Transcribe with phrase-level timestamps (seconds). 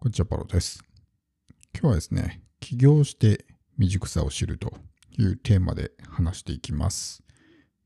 [0.00, 0.84] こんにちは、パロです。
[1.74, 3.44] 今日はですね、起業して
[3.78, 4.72] 未熟さを知ると
[5.18, 7.24] いうテーマで話していきます。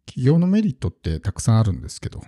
[0.05, 2.21] 起業のメリットってたくさんあるんですけど、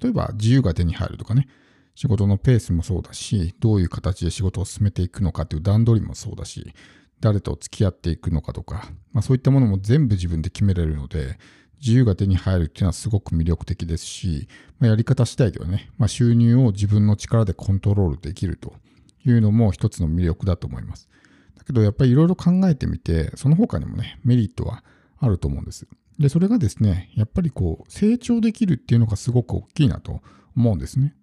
[0.00, 1.48] 例えば自由が手に入るとかね、
[1.94, 6.72] 仕事のペースもそうだし、どういう形で仕事を進めていくのかという段取りもそうだし、
[7.20, 11.38] 誰と付き合っていくのかとか、まあ、そういったものも全部自分で決めれるので、
[11.78, 14.48] 自由が手に入るっていうのはすごく魅力的ですし、
[14.78, 18.72] まあ、やり方次第ではね、まあ、収入を自分の力でコントロールできると
[19.30, 21.08] いうのも一つの魅力だと思います。
[21.56, 24.84] だけどやっぱりいろいろ考えてみて、その他にもね、メリットは
[25.18, 25.86] あると思うんです。
[26.18, 30.22] で、それがですね、やっぱりこう、成長できるっていうのがすごく大きいなと
[30.56, 31.14] 思うんですね。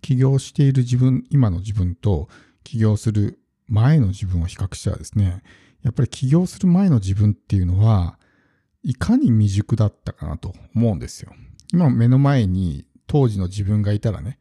[0.00, 2.28] 起業している自分、今の自分と
[2.62, 5.42] 起業する前の自分を比較したらですね、
[5.82, 8.18] やっぱり起業する前の自分っていうのは、
[8.82, 11.32] いかに未熟だったかなと思うんですよ。
[11.72, 14.38] 今目の前に当時の自分がいたらね、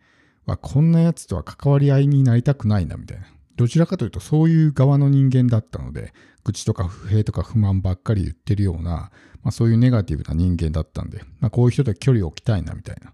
[0.47, 3.27] まあ、こんなやつとは関わり合いになりたくないなみたいな。
[3.57, 6.13] どちらかというとそういう側の人間だったので、
[6.44, 9.11] 愚痴とか不平とか不満ばっかり言ってるような、
[9.44, 13.11] まあ、そういうネガティブな人間だったんで、まあ、こういう人と距離を置きたいなみたいな、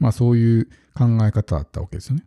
[0.00, 2.24] まあ、そういう考え方だったわけですよね。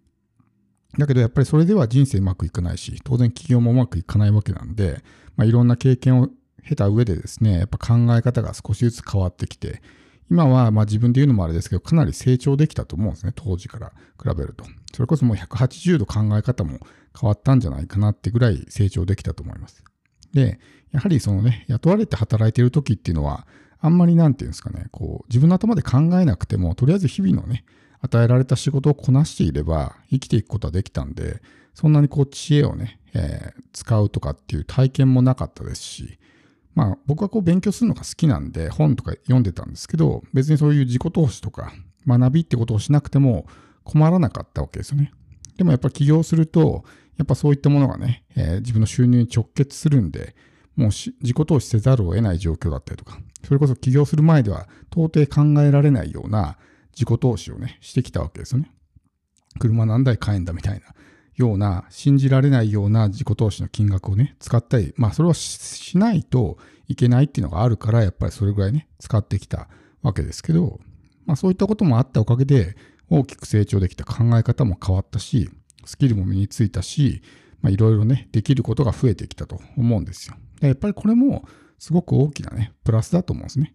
[0.97, 5.03] だけどやっぱりそれでは人生うまくいかないし、当然企業もうまくいかないわけなんで、
[5.35, 6.29] まあ、いろんな経験を
[6.67, 9.81] 経た上でですね、やっぱ考え方が少しずつ変わってきて、
[10.29, 14.65] 今はまあ自分で言うのもあれですけど、かなり成長できたと思うんですね、当時から比べると。
[14.93, 16.79] それこそもう180度考え方も
[17.19, 19.83] 変わったんじゃないかなってぐらい成長できたと思います。
[20.33, 20.59] で、
[20.91, 23.47] やはりそのね、雇われて働いている時っていうのは、
[23.79, 27.63] あんまりなんていうんですかね、こう、自分の頭で考えなくても、とりあえず日々のね、
[28.01, 31.41] 与えられた仕事をこなしていれば生きていくことはできたんで、
[31.73, 36.19] そんなにこう知恵をね、えー、使うとかっていう体験もなかったですし、
[36.77, 41.73] まあ僕はこう勉強するのが好きなんで本とか読んでたんですけど、別にそういう自己投資とか
[42.05, 43.47] 学びってことをしなくても
[43.83, 45.11] 困らなかったわけですよね。
[45.57, 46.85] でもやっぱ起業すると、
[47.17, 50.35] やっぱそういったものがね、えー、自分の収入に直結するんで、
[50.75, 56.59] もう自己投資せざるを得ない状況だったりとか、それこそ起業する前では到底考えられないような
[56.91, 58.71] 自己投資をね、してきたわけですよね。
[59.57, 60.93] 車何台買えんだみたいな
[61.37, 69.69] ような、信じられないような自己投資の金額をね、使ったり、まあそれはしないといけないっていうのがあるから、やっぱりそれぐらいね、使ってきた
[70.01, 70.79] わけですけど、
[71.25, 72.75] まあそういったこともあったおかげで、
[73.09, 75.49] 大きく成長できた考え方も変わったし、
[75.85, 77.21] スキルも身についたし、
[77.61, 80.35] まあいろいろね、できることが増えてきたと思うんですよ。
[80.59, 83.73] でやっぱりこれもすごく大きなね、プラスだと思うんですね。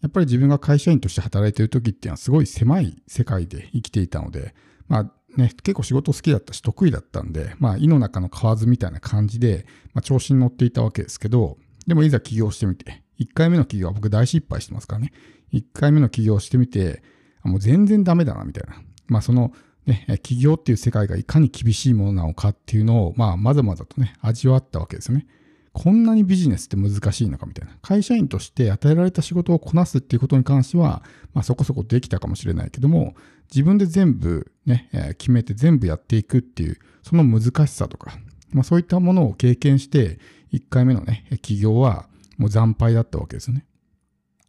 [0.00, 4.54] やっぱり自分が会社員として働いている時っていうのはすごい狭い世界で生きていたので、
[4.88, 15.12] まあね、結構仕事好きだったし得意だったんで、まあ、胃の中の蛙みたいな感じで、まあ、調子に乗っていたわけですけど、でもいざ起業してみて、1回目の起業は僕大失敗してますからね、
[15.52, 17.02] 1回目の起業してみて、
[17.42, 18.82] もう全然ダメだな、みたいな。
[19.06, 19.52] まあ、その、
[19.86, 25.26] ね、起業っていう世界がいかに厳しいものなのかっていうのを、まあ、まざまざとね、味わったわけですよね。
[25.72, 27.76] こんなにビジネスって難しいのかみたいな。
[27.80, 31.02] 会社員として与えられた仕事をこなすっていうことに関しては、
[31.32, 33.14] まあそこそこできたかもしれないけども、
[33.52, 38.12] 自分で全部ね、えー、決めて全部やっていくっていう、その難しさとか、
[38.52, 40.18] まあそういったものを経験して、
[40.52, 43.66] 1回目のね、起業はもう惨敗だったわけですよね。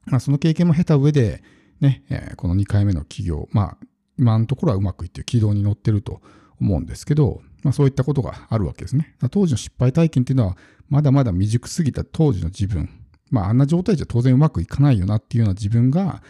[0.06, 1.44] まあその経験も経た上で、
[1.80, 3.78] ね、えー、この2回目の起業、まあ
[4.18, 6.22] 今のところはうまくいって軌道に乗ってると
[6.60, 9.16] 思うんですけど、まあそういったことがあるわけですね。
[9.32, 10.58] 当時の失敗体験っていうのは、
[10.90, 12.90] まだまだ未熟すぎた当時の自分、
[13.32, 16.22] まああんな状態じゃ当然うまくいかないよなっていうような自分が、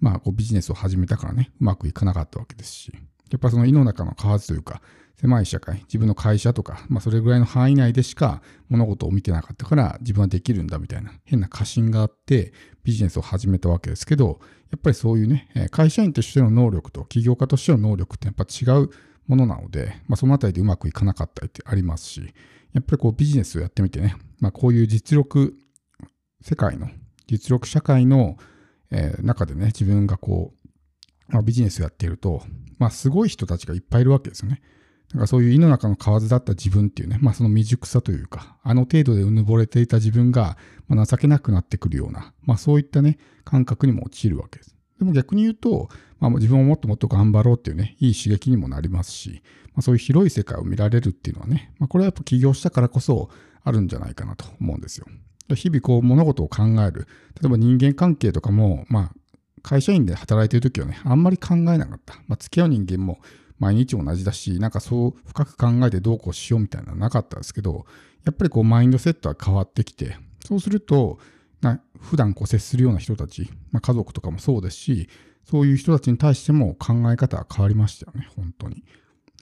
[0.00, 2.92] まあこうビジネスを始めたからね、うまくいかなかったわけですし、
[3.30, 4.82] やっぱその胃の中の蛙というか、
[5.20, 12.52] 狭い社会、自分の会社とか、まあそれぐらいの範囲内でしか物事を見てなかったから自分はできるんだみたいな変な過信があって
[12.82, 14.40] ビジネスを始めたわけですけど、
[14.70, 18.90] やっぱりそういうね、会社員としての能力と起業家としての能力ってやっぱ違う
[19.26, 22.32] ものなので、まあそのあたりでうまくいかなかったりってありますし、
[22.72, 25.54] やっぱりこうビジネスをやってみてね、まあ、こういう実力
[26.40, 26.88] 世界の
[27.26, 28.36] 実力社会の、
[28.90, 30.52] えー、中でね自分がこ
[31.28, 32.42] う、まあ、ビジネスやっていると、
[32.78, 34.62] まあ、すごい人たちがいっぱいいるわけですよね。
[35.08, 40.56] だからそういう胃の中の蛙だった自分っていうね、まあその未熟さというか、あの程度でうぬぼれていた自分が、
[40.86, 44.76] まあ、情けなくなってくるような、まあそういったね、感覚にも陥るわけです。
[45.00, 45.88] でも逆に言うと、
[46.20, 53.30] まあ、自分をもっともっと頑張ろうっていうね、いい刺激にもなりますし、まあ、そういう広い世界を見られるっていうのはね、まあ、これはやっぱ起業したからこそ
[53.64, 55.06] あるんじゃないかなと思うんですよ。
[55.54, 57.06] 日々こう物事を考える。
[57.40, 59.12] 例えば人間関係とかも、まあ、
[59.62, 62.14] 会社員で働いてる時はね、あんまり考えなかった。
[62.26, 63.20] まあ、付き合う人間も
[63.58, 67.84] 毎日同じだし、なんかそう深く考えてどうこうしようみたいなのはなかったですけど、
[68.24, 71.18] やっぱりこうマインドセットは変わってきて、そうすると、
[71.60, 75.08] な普段こう接するような人たち、まあ、家族とかもそうですし、
[75.44, 78.84] そういう人たちに対しても考え方は変わりましたよね、本当に。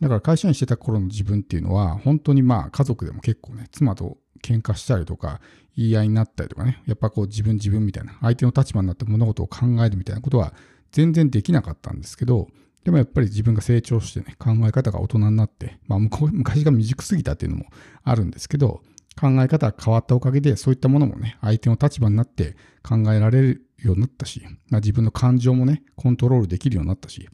[0.00, 5.40] だから会社員してた頃の自分っていうのは、本当にまあ家族でも結構ね、妻と喧嘩したりとか、
[5.76, 10.54] 言い合いになったりとかね、やっぱこう自分自分みたいな、相手の立場になって物事を考えるみたいなことは
[10.92, 12.48] 全然できなかったんですけど、
[12.84, 17.66] でもやっぱり自分が成長してね、考え方が大人になって、まあ 昔が未熟すぎたっていうのも
[18.02, 18.82] あるんですけど、
[19.18, 27.28] 考え方が変わったおかげで、そういったものもね、相手の立場になって考えられるようになったし、まあ、自分の感情もね、コントロールできるようになったし、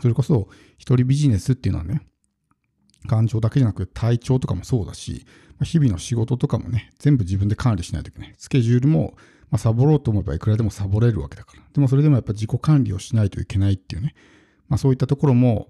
[0.00, 0.48] それこそ
[0.78, 2.02] 一人ビジネスっていうのはね、
[3.08, 5.26] 感情だけじゃなくて体調とかもそうだし、
[5.62, 8.34] 日々の仕事とかもね、全部自分で管理しないといけない。
[8.38, 9.14] スケジュールも、
[9.50, 11.62] まあ、サボろうと思えばいくらでもサボれるわけだから。
[11.72, 14.14] でもそれでもやっぱ自己管理をしないといけないっていうね、
[14.68, 15.68] まあそういったところも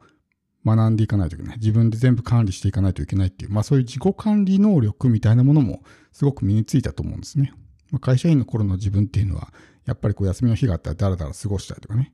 [0.65, 1.57] 学んでいかないといけない。
[1.57, 5.83] 自分で全部管理していかないといけないっていう、まあそういう自己管理能力みたいなものも
[6.13, 7.53] すごく身についたと思うんですね。
[7.91, 9.53] まあ、会社員の頃の自分っていうのは、
[9.87, 12.13] やっぱりこう休みの日があったらダラダラ過ごしたりとかね、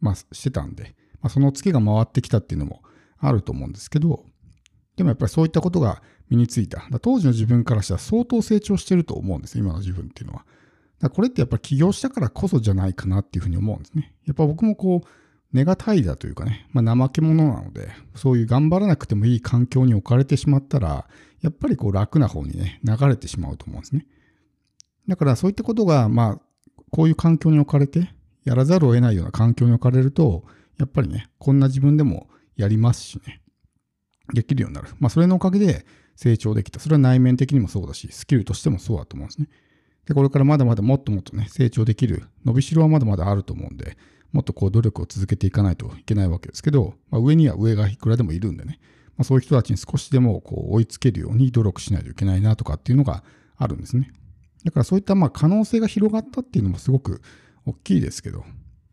[0.00, 2.82] まあしてたんで、まあ、そのツケが回ってきたっていうのも
[3.18, 4.24] あると思うんですけど、
[4.96, 6.86] でもやっぱりそういったことが身についた。
[7.00, 10.44] 当時の自分からしたら相当成長してると思うんです今の自分っていうのは。
[11.00, 14.14] だこれってやっぱり起業したからこそじゃないかなっていうふうに思うんですね。
[14.26, 15.08] やっぱ僕もこう、
[15.52, 21.06] ネガタイだというかね、まあ、怠け者なので、そういう頑張らなくてもいい環境に置かれてしまったら、
[21.42, 24.06] やっぱりこう楽な方にね、流れてしまうと思うんですね。
[25.08, 26.40] だからそういったことが、まあ、
[26.90, 28.10] こういう環境に置かれて、
[28.44, 30.44] やらざるを得ないような環境に置かれると、
[30.82, 33.40] やっぱりね、こんな自分でもやりますしね、
[34.34, 34.88] できるようになる。
[34.98, 35.86] まあ、それのおかげで
[36.16, 36.80] 成長できた。
[36.80, 39.48] それは内面的にもそうだし、スキルとしてもそうだと思うんですね。
[40.06, 43.96] で、これからまだまだもっともっとね、成長できる、伸びしろはまだまだあると思うんで、
[44.32, 48.80] もっとこう努力を続けていかないといけないわけですけど、まあ、上には上がいくらでもいるんでね、
[49.16, 53.22] まあ、そういう人たちに少しでもこう追いつけるように努力しないといけないなとかっていうのが
[53.56, 54.10] あるんですね。
[54.64, 57.20] だからそういったまあ可能性が広がったっていうのもすごく
[57.66, 58.44] 大きいですけど、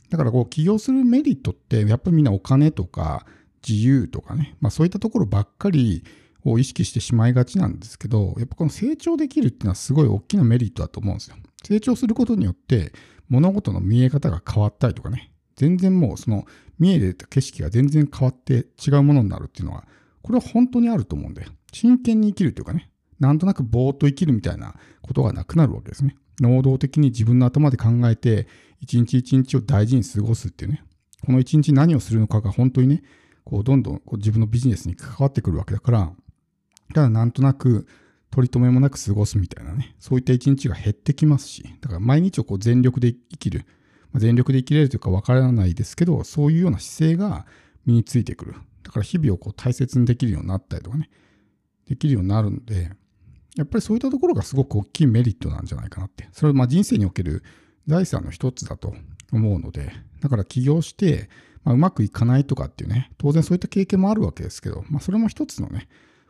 [0.09, 3.25] だからこう起業するメリットってやっぱりみんなお金とか
[3.67, 6.03] 自由とかね、まあそういったところばっかり
[6.45, 11.35] を意識してしまいがちなんですけど、やっぱこの成長できるっていうのはすごい大きなメリットだと思うんですよ。
[11.63, 12.93] 成長することによって
[13.27, 16.45] 物事の見え方が変わったりとかね、全然もうその
[16.79, 19.85] 見えてた景色が全然変わって違うものになるっていうのは、
[20.21, 22.89] これは本当にあると思うんで、真剣に生きるというかね、
[23.19, 26.15] なんとなくぼーっと生きるみたいなことがなくなるわけですね。
[26.41, 28.47] 能動的に自分の頭で考えて、
[28.79, 30.83] 一日一日を大事に過ごすっていうね、
[31.25, 33.03] この一日何をするのかが本当にね、
[33.43, 36.11] こうどんどんこう自分のビジネスに関わってくるわけだから、
[36.93, 37.87] ただなんとなく
[38.31, 43.65] 取り留めもなく過ごすみたいなね、そういった一日が減ってきますし、だから毎日をこう全力で生きる、
[44.11, 47.45] ま全力で生きれるというか分からないですけど、そういうような姿勢が
[47.85, 48.55] 身についてくる。
[48.83, 51.09] だから日々をこう大切にできるようになったりとかね、
[51.87, 52.91] できるようになるんで、
[53.59, 56.29] やっぱりそういったところがすごく大きいメリットなんじゃないかなって。
[56.31, 57.43] それはま人生における
[57.87, 58.95] 財産の一つだと
[59.33, 59.91] 思うので、
[60.21, 61.29] だから起業して、
[61.65, 65.89] ま、うまくいかないとかっていうね、当然そういった経験もあるわけですけど、まあ、それも一つのね、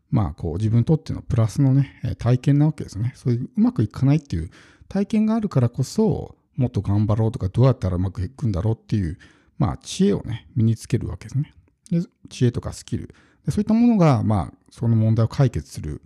[0.09, 3.13] まあ、こう自分にとってのプラスのね、体験なわけですね。
[3.15, 4.49] そういううまくいかないっていう
[4.87, 9.19] 体験があるからこそ、もっと頑張ろうとか、どうやったらうまくいくんだろうっていう、
[9.59, 11.53] まあ、知恵をね、身につけるわけですね。
[11.91, 13.13] で知恵とかスキル。
[13.45, 16.01] でそういったものが、まあ、その問題を解決する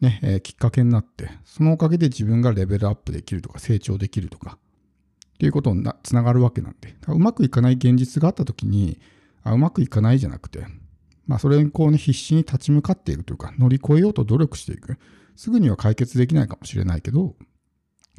[0.00, 4.58] ね、えー、きっかけになって、そのおかげで自分がレベルアップできるとか成長できるとか、
[5.34, 8.98] っていうことになつながるわけなんで、うまくいかない現実があった時に、
[9.42, 10.66] あうまくいかないじゃなくて、
[11.26, 14.98] まあそれにこうね、必死に立ち向かっていくというか、乗り越えようと努力していく。
[15.36, 17.36] すぐには解決できないかもしれないけど、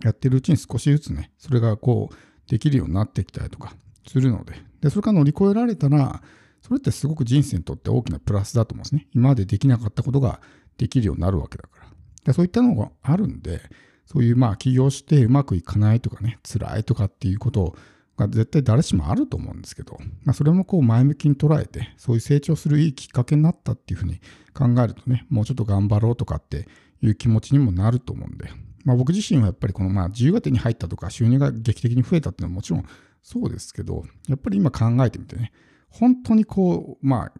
[0.03, 2.15] やってるうちに少しずつね、それがこう、
[2.49, 3.75] できるようになってきたりとか
[4.07, 6.23] するので、で、それから乗り越えられたら、
[6.61, 9.07] それってすごく人生にとって大きなプラスだと思うんですね。
[9.13, 10.41] 今までできなかったことが
[10.81, 11.87] できるようになるわけだから。
[12.25, 13.61] でそういったのがあるんで、
[14.05, 17.75] そういうまあ起業してうまくいかないとかね、辛いとかっていうこと
[18.17, 24.19] が絶対誰しもあると思うんですけど、まあ、それもこう前向きに捉えて、そういう成長するいいきっかけになったっていうふうに
[24.53, 26.67] 考えるとね、もうちょっと頑張ろうとかって
[27.01, 28.49] いう気持ちにもなると思うんで、
[28.83, 32.85] まあ、僕自身はやっぱりこのまあ自由が手に入ったとか収入が劇的に増えたっていうのはもちろん
[33.21, 35.51] そうですけど、やっぱり今考えてみてね、
[35.89, 37.31] 本当にこう、まあ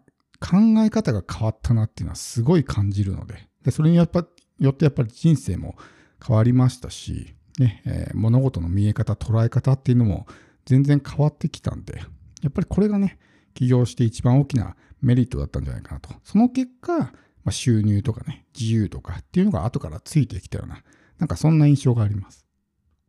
[0.42, 4.26] 考え方が変わったなっていうのはすごい感じるので、でそれにやっぱ
[4.58, 5.76] よってやっぱり人生も
[6.24, 10.26] 変わりましたし、ねえー、物事の見え方、捉え方っていうのも
[10.64, 12.00] 全然変わってきたんで、
[12.42, 13.18] やっぱりこれがね、
[13.54, 16.10] 起業して一番大きなメリットだったんじゃないかなと。
[16.24, 17.12] その結果、ま
[17.46, 20.82] あ、収入とかね、自由とかっていうのが後からついてきたような、
[21.18, 22.46] なんかそんな印象があります。